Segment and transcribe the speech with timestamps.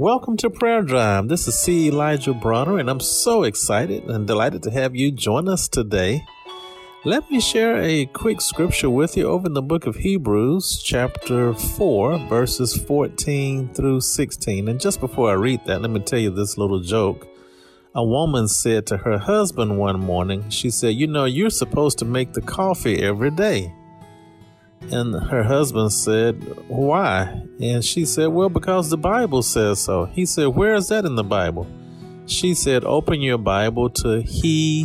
[0.00, 1.28] Welcome to Prayer Drive.
[1.28, 1.88] This is C.
[1.88, 6.24] Elijah Bronner, and I'm so excited and delighted to have you join us today.
[7.04, 11.52] Let me share a quick scripture with you over in the book of Hebrews, chapter
[11.52, 14.68] 4, verses 14 through 16.
[14.68, 17.28] And just before I read that, let me tell you this little joke.
[17.94, 22.06] A woman said to her husband one morning, she said, You know, you're supposed to
[22.06, 23.74] make the coffee every day.
[24.82, 27.42] And her husband said, Why?
[27.60, 30.06] And she said, Well, because the Bible says so.
[30.06, 31.66] He said, Where is that in the Bible?
[32.26, 34.84] She said, Open your Bible to Hebrews.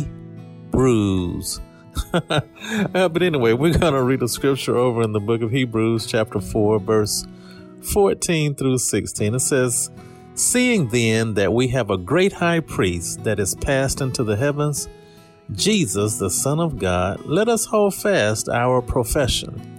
[2.12, 6.06] Uh, but anyway, we're going to read a scripture over in the book of Hebrews,
[6.06, 7.26] chapter 4, verse
[7.92, 9.34] 14 through 16.
[9.34, 9.90] It says,
[10.34, 14.88] Seeing then that we have a great high priest that is passed into the heavens,
[15.52, 19.75] Jesus, the Son of God, let us hold fast our profession.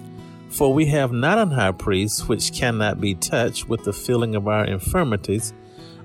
[0.57, 4.47] For we have not an high priest which cannot be touched with the feeling of
[4.47, 5.53] our infirmities,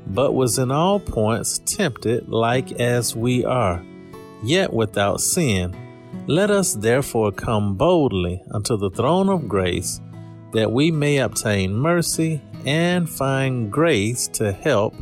[0.07, 3.83] but was in all points tempted like as we are,
[4.43, 5.75] yet without sin.
[6.27, 10.03] Let us therefore come boldly unto the throne of grace,
[10.53, 14.95] that we may obtain mercy and find grace to help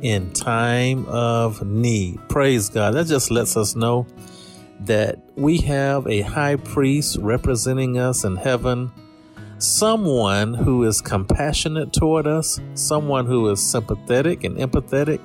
[0.00, 2.18] in time of need.
[2.30, 2.94] Praise God.
[2.94, 4.06] That just lets us know
[4.80, 8.92] that we have a high priest representing us in heaven,
[9.58, 15.20] someone who is compassionate toward us, someone who is sympathetic and empathetic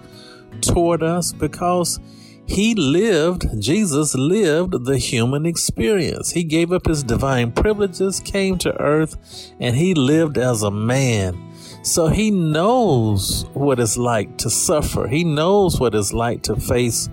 [0.61, 1.99] toward us because
[2.45, 6.31] he lived, Jesus lived the human experience.
[6.31, 11.53] He gave up his divine privileges, came to earth, and he lived as a man.
[11.83, 15.07] So he knows what it's like to suffer.
[15.07, 17.09] He knows what it's like to face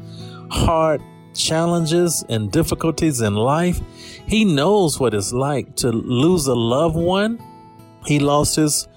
[0.51, 1.03] hard
[1.39, 3.81] challenges and difficulties in life.
[4.27, 7.43] He knows what it's like to lose a loved one.
[8.07, 8.89] He lost his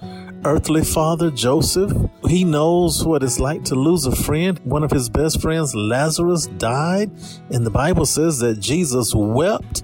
[0.44, 1.92] earthly father, Joseph.
[2.28, 4.60] He knows what it's like to lose a friend.
[4.64, 7.12] One of his best friends, Lazarus, died.
[7.50, 9.84] And the Bible says that Jesus wept.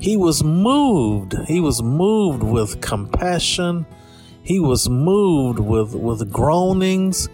[0.00, 1.36] He was moved.
[1.46, 3.86] He was moved with compassion.
[4.42, 7.28] He was moved with, with groanings.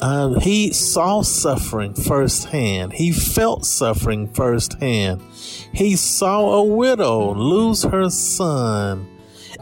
[0.00, 2.92] Uh, he saw suffering firsthand.
[2.92, 5.20] He felt suffering firsthand.
[5.72, 9.08] He saw a widow lose her son.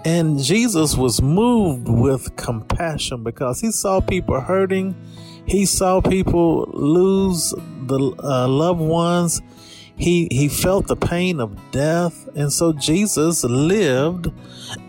[0.04, 4.94] And Jesus was moved with compassion because he saw people hurting.
[5.46, 7.54] He saw people lose
[7.86, 9.40] the uh, loved ones.
[9.96, 12.28] He, he felt the pain of death.
[12.36, 14.30] And so Jesus lived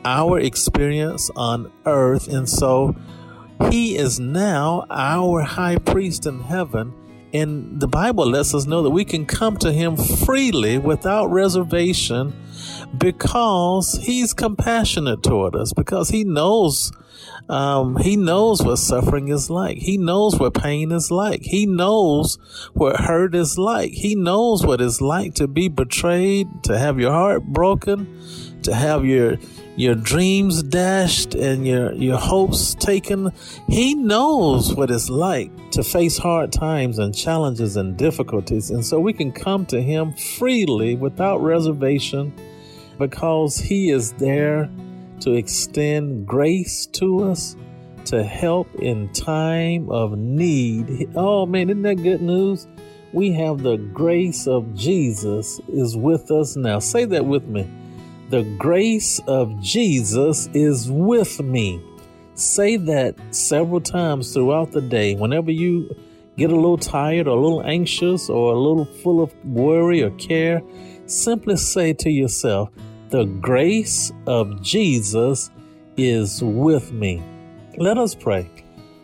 [0.04, 2.28] our experience on earth.
[2.28, 2.96] And so
[3.70, 6.94] he is now our high priest in heaven.
[7.34, 12.34] And the Bible lets us know that we can come to him freely without reservation
[12.98, 16.92] because he's compassionate toward us, because he knows
[17.50, 19.78] um, he knows what suffering is like.
[19.78, 21.44] He knows what pain is like.
[21.44, 22.38] He knows
[22.74, 23.92] what hurt is like.
[23.92, 28.22] He knows what it's like to be betrayed, to have your heart broken,
[28.64, 29.38] to have your
[29.78, 33.32] your dreams dashed and your your hopes taken.
[33.70, 39.00] He knows what it's like to face hard times and challenges and difficulties, and so
[39.00, 42.34] we can come to him freely without reservation
[42.98, 44.68] because he is there
[45.20, 47.56] to extend grace to us
[48.06, 51.12] to help in time of need.
[51.16, 52.68] Oh man, isn't that good news?
[53.14, 56.80] We have the grace of Jesus is with us now.
[56.80, 57.70] Say that with me.
[58.30, 61.82] The grace of Jesus is with me.
[62.34, 65.16] Say that several times throughout the day.
[65.16, 65.96] Whenever you
[66.36, 70.10] get a little tired or a little anxious or a little full of worry or
[70.12, 70.62] care,
[71.06, 72.70] simply say to yourself,
[73.12, 75.50] The grace of Jesus
[75.96, 77.24] is with me.
[77.78, 78.50] Let us pray.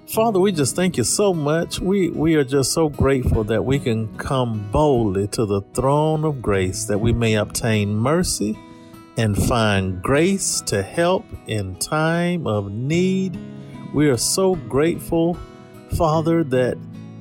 [0.09, 1.79] Father, we just thank you so much.
[1.79, 6.41] We we are just so grateful that we can come boldly to the throne of
[6.41, 8.59] grace that we may obtain mercy
[9.17, 13.39] and find grace to help in time of need.
[13.93, 15.37] We are so grateful,
[15.95, 16.77] Father, that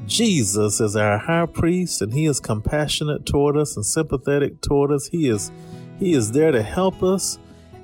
[0.07, 5.07] Jesus is our high priest and he is compassionate toward us and sympathetic toward us.
[5.07, 5.51] He is
[5.99, 7.39] he is there to help us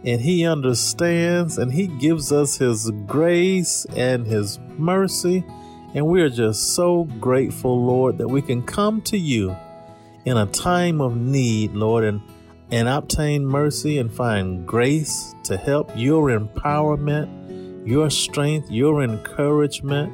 [0.05, 5.44] and he understands and he gives us his grace and his mercy
[5.94, 9.56] And we are just so grateful, Lord, that we can come to you
[10.25, 12.20] in a time of need, Lord, and,
[12.70, 20.12] and obtain mercy and find grace to help your empowerment, your strength, your encouragement,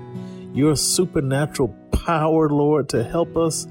[0.54, 3.66] your supernatural power, Lord, to help us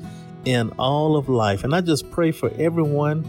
[0.46, 1.64] in all of life.
[1.64, 3.24] And I just pray for everyone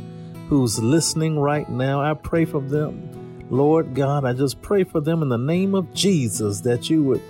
[0.49, 2.01] who's listening right now.
[2.01, 3.47] I pray for them.
[3.51, 7.23] Lord God, I just pray for them in the name of Jesus that you would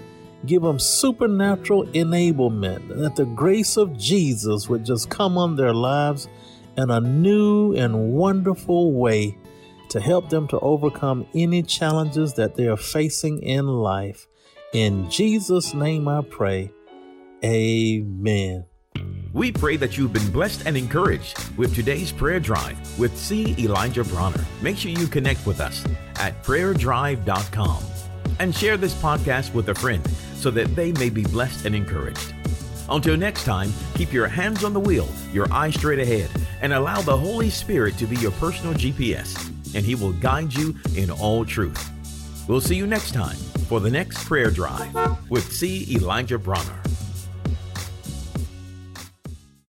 [0.47, 6.29] give them supernatural enablement, that the grace of Jesus would just come on their lives
[6.77, 9.37] in a new and wonderful way
[9.91, 14.27] to help them to overcome any challenges that they are facing in life.
[14.73, 16.73] In Jesus' name I pray.
[17.45, 18.65] Amen.
[19.33, 23.55] We pray that you've been blessed and encouraged with today's prayer drive with C.
[23.59, 24.45] Elijah Bronner.
[24.63, 25.85] Make sure you connect with us
[26.17, 27.83] at prayerdrive.com
[28.39, 32.35] and share this podcast with a friend so that they may be blessed and encouraged.
[32.89, 36.31] Until next time, keep your hands on the wheel, your eyes straight ahead,
[36.65, 39.37] and allow the Holy Spirit to be your personal GPS,
[39.75, 41.91] and He will guide you in all truth.
[42.49, 43.37] We'll see you next time
[43.69, 44.91] for the next prayer drive
[45.29, 45.87] with C.
[45.95, 46.81] Elijah Bronner.